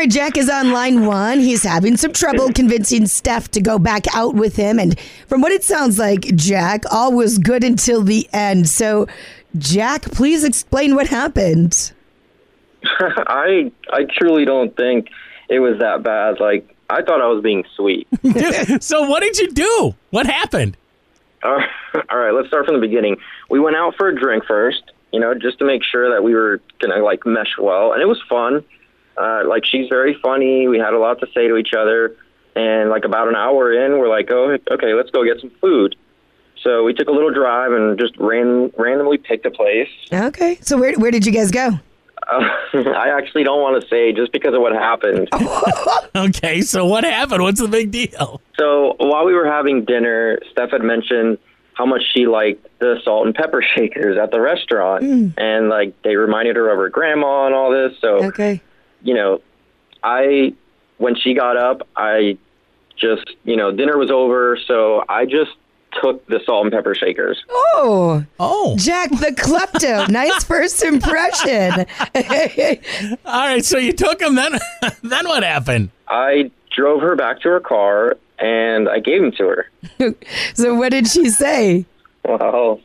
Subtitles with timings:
[0.00, 1.40] right, Jack is on line one.
[1.40, 4.78] He's having some trouble convincing Steph to go back out with him.
[4.78, 8.68] And from what it sounds like, Jack, all was good until the end.
[8.68, 9.06] So,
[9.58, 11.92] Jack, please explain what happened.
[12.82, 15.08] I I truly don't think
[15.50, 16.40] it was that bad.
[16.40, 18.08] Like I thought I was being sweet.
[18.82, 19.94] so what did you do?
[20.10, 20.78] What happened?
[21.42, 21.60] Uh,
[22.10, 23.18] all right, let's start from the beginning.
[23.50, 24.82] We went out for a drink first,
[25.12, 28.06] you know, just to make sure that we were gonna like mesh well, and it
[28.06, 28.64] was fun.
[29.16, 30.68] Uh, like she's very funny.
[30.68, 32.16] We had a lot to say to each other,
[32.56, 35.96] and like about an hour in, we're like, oh, okay, let's go get some food.
[36.62, 39.88] So we took a little drive and just ran randomly picked a place.
[40.12, 40.58] Okay.
[40.60, 41.70] So, where, where did you guys go?
[42.30, 45.28] Uh, I actually don't want to say just because of what happened.
[46.16, 47.42] Okay, so what happened?
[47.42, 48.40] What's the big deal?
[48.58, 51.38] So while we were having dinner, Steph had mentioned
[51.74, 55.04] how much she liked the salt and pepper shakers at the restaurant,
[55.38, 57.96] and like they reminded her of her grandma and all this.
[58.00, 58.60] So Okay.
[59.02, 59.40] You know,
[60.02, 60.54] I
[60.98, 62.38] when she got up, I
[62.96, 65.50] just you know dinner was over, so I just
[66.00, 67.42] took the salt and pepper shakers.
[67.50, 70.08] Oh, Oh, Jack the klepto.
[70.10, 71.86] nice first impression.
[73.24, 73.64] all right.
[73.64, 74.36] So you took him.
[74.36, 74.52] Then,
[75.02, 75.90] then what happened?
[76.08, 80.14] I drove her back to her car and I gave them to her.
[80.54, 81.86] so, what did she say?
[82.24, 82.80] Well,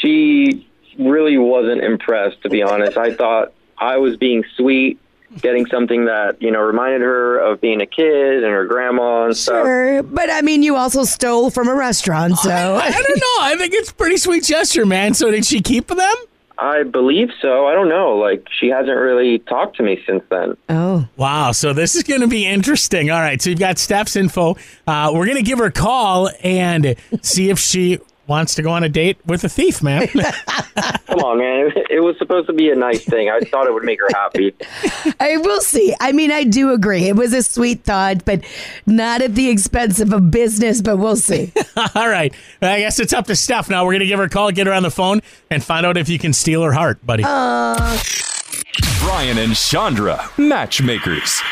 [0.00, 0.66] she
[0.98, 2.96] really wasn't impressed, to be honest.
[2.96, 3.52] I thought
[3.82, 4.98] I was being sweet,
[5.40, 9.36] getting something that, you know, reminded her of being a kid and her grandma and
[9.36, 9.64] stuff.
[9.64, 13.36] Sure, but I mean, you also stole from a restaurant, so I don't know.
[13.40, 15.14] I think it's a pretty sweet gesture, man.
[15.14, 16.14] So did she keep them?
[16.58, 17.66] I believe so.
[17.66, 18.16] I don't know.
[18.16, 20.56] Like, she hasn't really talked to me since then.
[20.68, 21.50] oh, Wow.
[21.52, 23.10] So this is going to be interesting.
[23.10, 23.40] All right.
[23.42, 24.56] So you've got Steph's info.
[24.86, 27.98] Uh, we're going to give her a call and see if she
[28.32, 30.08] wants to go on a date with a thief, man.
[31.06, 31.70] Come on, man.
[31.76, 33.28] It, it was supposed to be a nice thing.
[33.28, 34.54] I thought it would make her happy.
[35.20, 35.94] I will see.
[36.00, 37.08] I mean, I do agree.
[37.08, 38.42] It was a sweet thought, but
[38.86, 40.80] not at the expense of a business.
[40.80, 41.52] But we'll see.
[41.94, 42.34] All right.
[42.62, 43.84] I guess it's up to Steph now.
[43.84, 45.98] We're going to give her a call, get her on the phone, and find out
[45.98, 47.24] if you can steal her heart, buddy.
[49.00, 51.42] Brian and Chandra, matchmakers.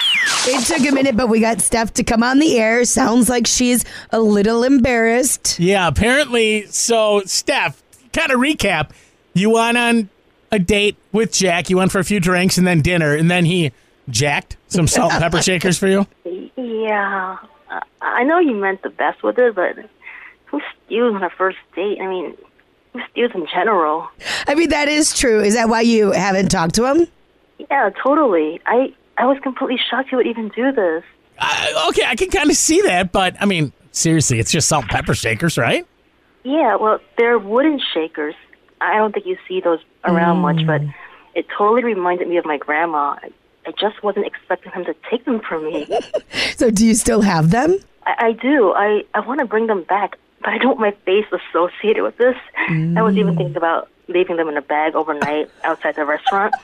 [0.47, 2.85] It took a minute, but we got Steph to come on the air.
[2.85, 5.59] Sounds like she's a little embarrassed.
[5.59, 6.67] yeah, apparently.
[6.67, 7.83] So, Steph,
[8.13, 8.91] kind of recap.
[9.35, 10.09] You went on
[10.53, 11.71] a date with Jack.
[11.71, 13.73] You went for a few drinks and then dinner, and then he
[14.09, 16.07] jacked some salt and pepper shakers for you.
[16.57, 17.37] Yeah,
[17.71, 19.77] I- I know you meant the best with it, but
[20.47, 21.99] who steals on a first date?
[22.01, 22.37] I mean,
[22.93, 24.09] who steals in general?
[24.49, 25.41] I mean, that is true.
[25.41, 27.07] Is that why you haven't talked to him?
[27.71, 28.61] Yeah, totally.
[28.67, 31.05] I I was completely shocked he would even do this.
[31.39, 34.85] Uh, okay, I can kind of see that, but I mean, seriously, it's just salt
[34.85, 35.87] and pepper shakers, right?
[36.43, 38.35] Yeah, well, they're wooden shakers.
[38.81, 40.81] I don't think you see those around much, but
[41.35, 43.17] it totally reminded me of my grandma.
[43.23, 43.31] I,
[43.79, 45.87] just wasn't expecting him to take them from me.
[46.57, 47.79] So, do you still have them?
[48.05, 48.73] I, I do.
[48.73, 52.17] I, I want to bring them back, but I don't want my face associated with
[52.19, 52.37] this.
[52.57, 56.55] I was even thinking about leaving them in a bag overnight outside the restaurant,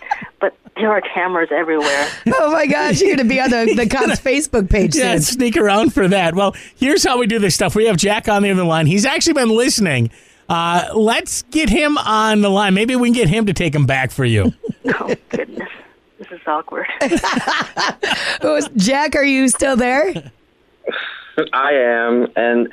[0.40, 2.08] but there are cameras everywhere.
[2.38, 5.22] Oh my gosh, you're going to be on the, the cop's Facebook page Yeah, soon.
[5.22, 6.34] sneak around for that.
[6.34, 7.74] Well, here's how we do this stuff.
[7.74, 8.86] We have Jack on the other line.
[8.86, 10.10] He's actually been listening.
[10.48, 12.74] Uh, let's get him on the line.
[12.74, 14.52] Maybe we can get him to take him back for you.
[15.00, 15.68] Oh, goodness.
[16.18, 16.86] This is awkward.
[18.76, 20.14] Jack, are you still there?
[21.52, 22.28] I am.
[22.36, 22.68] And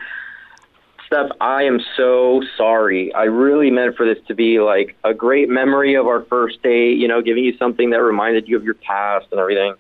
[1.14, 3.14] Steph, I am so sorry.
[3.14, 6.98] I really meant for this to be like a great memory of our first date,
[6.98, 9.76] you know, giving you something that reminded you of your past and everything.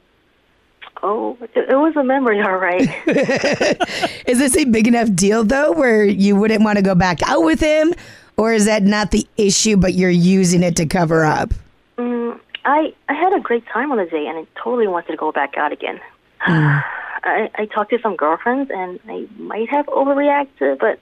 [1.02, 2.88] Oh, it, it was a memory, all right.
[4.28, 7.44] Is this a big enough deal, though, where you wouldn't want to go back out
[7.44, 7.96] with him?
[8.38, 11.52] Or is that not the issue, but you're using it to cover up?
[11.98, 15.18] Mm, I I had a great time on the date, and I totally wanted to
[15.18, 16.00] go back out again.
[16.42, 21.00] I, I talked to some girlfriends, and I might have overreacted, but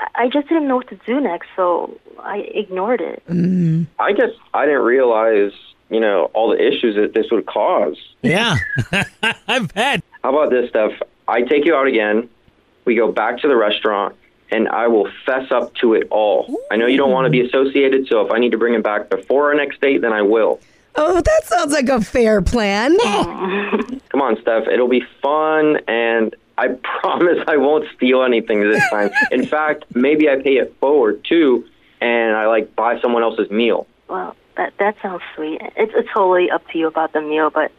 [0.00, 3.22] I- I just didn't know what to do next, so I ignored it.
[3.30, 3.86] Mm.
[3.98, 5.52] I guess I didn't realize,
[5.90, 7.96] you know, all the issues that this would cause.
[8.22, 8.56] Yeah,
[9.48, 10.02] I bet.
[10.22, 10.92] How about this, Steph?
[11.28, 12.28] I take you out again.
[12.84, 14.14] We go back to the restaurant,
[14.50, 16.54] and I will fess up to it all.
[16.70, 18.82] I know you don't want to be associated, so if I need to bring him
[18.82, 20.60] back before our next date, then I will.
[20.98, 22.96] Oh, that sounds like a fair plan.
[24.08, 24.66] Come on, Steph.
[24.68, 29.10] It'll be fun, and I promise I won't steal anything this time.
[29.30, 31.66] In fact, maybe I pay it forward too,
[32.00, 33.86] and I like buy someone else's meal.
[34.08, 35.60] Well, that that sounds sweet.
[35.76, 37.72] It's, it's totally up to you about the meal, but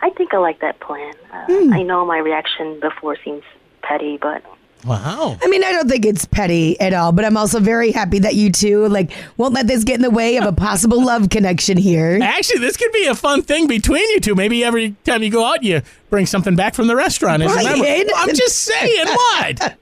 [0.00, 1.12] I think I like that plan.
[1.32, 3.42] Uh, I know my reaction before seems
[3.82, 4.42] petty, but
[4.84, 5.38] Wow.
[5.40, 8.34] I mean, I don't think it's petty at all, but I'm also very happy that
[8.34, 11.76] you two like won't let this get in the way of a possible love connection
[11.76, 12.18] here.
[12.20, 14.34] Actually, this could be a fun thing between you two.
[14.34, 17.42] Maybe every time you go out, you bring something back from the restaurant.
[17.42, 17.80] as a memory.
[17.80, 18.06] Ryan.
[18.16, 19.78] I'm just saying, what?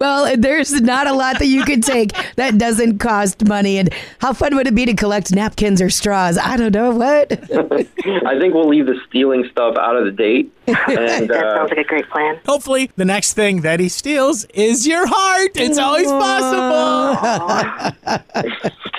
[0.00, 3.78] Well, there's not a lot that you could take that doesn't cost money.
[3.78, 6.38] And how fun would it be to collect napkins or straws?
[6.38, 7.32] I don't know what.
[8.26, 10.50] I think we'll leave the stealing stuff out of the date.
[10.66, 12.40] And That uh, sounds like a great plan.
[12.46, 15.50] Hopefully, the next thing that he steals is your heart.
[15.56, 17.20] It's always possible.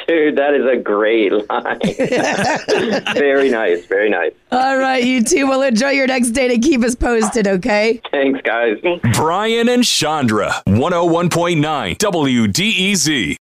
[0.08, 1.80] dude, that is a great line.
[3.16, 4.34] very nice, very nice.
[4.52, 5.48] All right, you two.
[5.48, 8.02] Well, enjoy your next date and keep us posted, okay?
[8.12, 8.78] Thanks, guys.
[9.14, 13.38] Brian and Chandra, 101.9 WDEZ.